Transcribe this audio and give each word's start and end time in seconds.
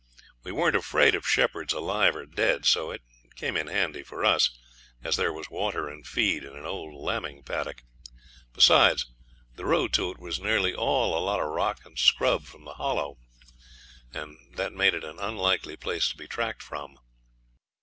We 0.43 0.51
weren't 0.51 0.75
afraid 0.75 1.13
of 1.13 1.27
shepherds 1.27 1.73
alive 1.73 2.15
or 2.15 2.25
dead, 2.25 2.65
so 2.65 2.89
it 2.89 3.03
came 3.35 3.55
in 3.55 3.67
handy 3.67 4.01
for 4.01 4.25
us, 4.25 4.49
as 5.03 5.15
there 5.15 5.31
was 5.31 5.51
water 5.51 5.87
and 5.87 6.07
feed 6.07 6.43
in 6.43 6.55
an 6.55 6.65
old 6.65 6.95
lambing 6.95 7.43
paddock. 7.43 7.83
Besides, 8.51 9.05
the 9.53 9.65
road 9.65 9.93
to 9.93 10.09
it 10.09 10.17
was 10.17 10.39
nearly 10.39 10.73
all 10.73 11.15
a 11.15 11.21
lot 11.23 11.39
of 11.39 11.49
rock 11.53 11.81
and 11.85 11.99
scrub 11.99 12.45
from 12.45 12.63
the 12.65 12.73
Hollow, 12.73 13.19
that 14.13 14.73
made 14.73 14.95
it 14.95 15.03
an 15.03 15.19
unlikely 15.19 15.77
place 15.77 16.09
to 16.09 16.17
be 16.17 16.27
tracked 16.27 16.63
from. 16.63 16.97